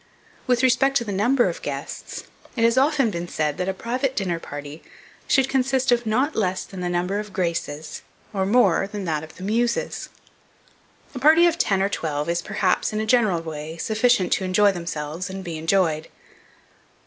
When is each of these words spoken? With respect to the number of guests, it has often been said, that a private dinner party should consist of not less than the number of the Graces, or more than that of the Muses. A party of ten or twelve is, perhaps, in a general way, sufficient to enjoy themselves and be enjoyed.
With 0.47 0.63
respect 0.63 0.97
to 0.97 1.03
the 1.03 1.11
number 1.11 1.47
of 1.47 1.61
guests, 1.61 2.23
it 2.55 2.63
has 2.63 2.75
often 2.75 3.11
been 3.11 3.27
said, 3.27 3.59
that 3.59 3.69
a 3.69 3.73
private 3.75 4.15
dinner 4.15 4.39
party 4.39 4.81
should 5.27 5.47
consist 5.47 5.91
of 5.91 6.07
not 6.07 6.35
less 6.35 6.63
than 6.63 6.79
the 6.81 6.89
number 6.89 7.19
of 7.19 7.27
the 7.27 7.31
Graces, 7.33 8.01
or 8.33 8.47
more 8.47 8.87
than 8.91 9.05
that 9.05 9.23
of 9.23 9.35
the 9.35 9.43
Muses. 9.43 10.09
A 11.13 11.19
party 11.19 11.45
of 11.45 11.59
ten 11.59 11.83
or 11.83 11.89
twelve 11.89 12.29
is, 12.29 12.41
perhaps, 12.41 12.91
in 12.91 12.99
a 12.99 13.05
general 13.05 13.43
way, 13.43 13.77
sufficient 13.77 14.33
to 14.33 14.43
enjoy 14.43 14.71
themselves 14.71 15.29
and 15.29 15.43
be 15.43 15.59
enjoyed. 15.59 16.07